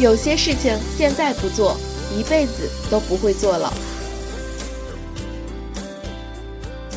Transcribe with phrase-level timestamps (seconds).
[0.00, 1.76] 有些事情现在不做，
[2.18, 3.72] 一辈子都不会做了。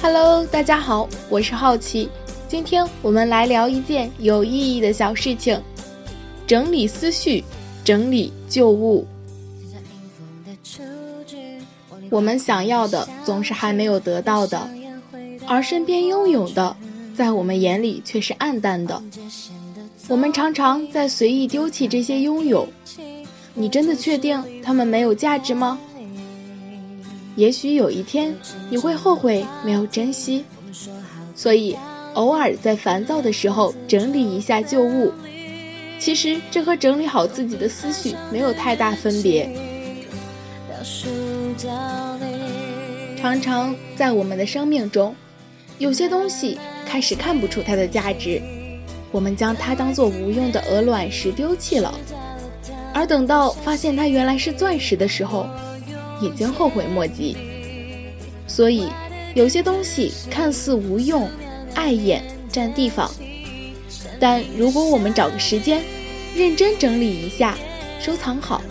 [0.02, 2.10] Hello，大家好，我是好奇，
[2.48, 5.62] 今天我们来聊一件有意义的小事情——
[6.48, 7.44] 整理思绪，
[7.84, 9.06] 整理旧物。
[12.10, 14.68] 我们想要的总是还没有得到的，
[15.46, 16.76] 而身边拥有的，
[17.16, 19.04] 在我们眼里却是暗淡的。
[20.10, 22.68] 我们常常在随意丢弃这些拥有，
[23.54, 25.78] 你真的确定他们没有价值吗？
[27.36, 28.34] 也许有一天
[28.70, 30.46] 你会后悔没有珍惜，
[31.36, 31.78] 所以
[32.14, 35.12] 偶尔在烦躁的时候整理一下旧物，
[36.00, 39.50] 其实这和整理好自己的思绪没有太大分别。
[43.20, 45.14] 常常在我们的生命中，
[45.80, 48.42] 有些东西开始看不出它的价值。
[49.12, 51.94] 我们将它当做无用的鹅卵石丢弃了，
[52.94, 55.48] 而等到发现它原来是钻石的时候，
[56.22, 57.36] 已经后悔莫及。
[58.48, 58.88] 所以，
[59.34, 61.30] 有些东西看似无用、
[61.76, 63.10] 碍眼、占地方，
[64.20, 65.84] 但如果我们找个时间，
[66.36, 67.58] 认真整理一下，
[68.00, 68.62] 收藏好，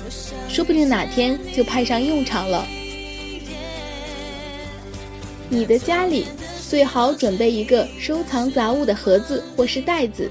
[0.48, 2.66] 说不定哪天就派上用场了。
[5.48, 6.26] 你的家里。
[6.68, 10.30] 最好准备一个收藏杂物的盒子或是袋子，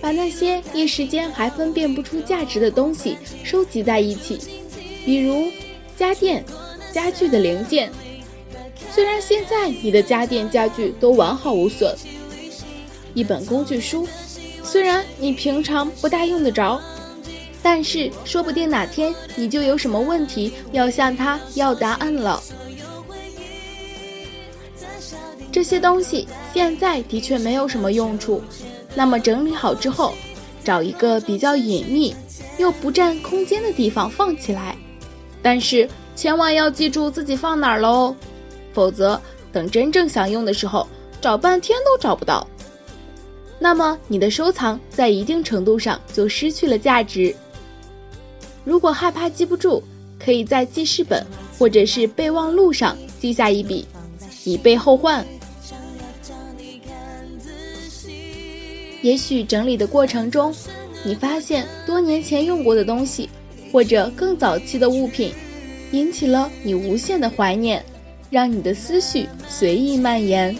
[0.00, 4.38] 把那些一时间还分辨不出价值的东西收集在一起，
[5.04, 5.46] 比如
[5.96, 6.42] 家电、
[6.92, 7.90] 家具的零件。
[8.90, 11.94] 虽然现在你的家电家具都完好无损，
[13.14, 14.08] 一本工具书，
[14.64, 16.80] 虽然你平常不大用得着，
[17.62, 22.42] 但是说不定哪天你就有什么问题要向他要答案了。
[25.50, 28.42] 这些东西现在的确没有什么用处，
[28.94, 30.14] 那么整理好之后，
[30.62, 32.14] 找一个比较隐秘
[32.58, 34.76] 又不占空间的地方放起来。
[35.42, 38.14] 但是千万要记住自己放哪儿喽，
[38.72, 39.20] 否则
[39.52, 40.86] 等真正想用的时候，
[41.20, 42.46] 找半天都找不到。
[43.58, 47.34] 那么你的收藏在一定程度上就失去了价值。
[48.64, 49.82] 如果害怕记不住，
[50.22, 51.24] 可以在记事本
[51.58, 53.86] 或者是备忘录上记下一笔，
[54.48, 55.24] 以备后患。
[59.02, 60.54] 也许整理的过程中，
[61.04, 63.28] 你发现多年前用过的东西，
[63.70, 65.32] 或者更早期的物品，
[65.92, 67.84] 引起了你无限的怀念，
[68.30, 70.56] 让你的思绪随意蔓延。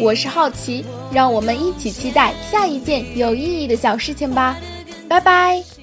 [0.00, 4.56] 我是好奇，让我们一起期待下一件有意义的小事情吧，
[5.08, 5.77] 拜拜。